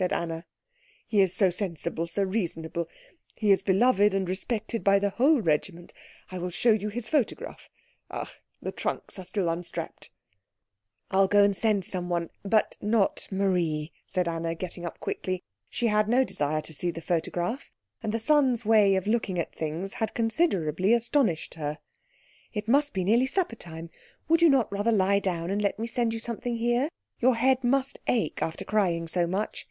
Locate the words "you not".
24.42-24.70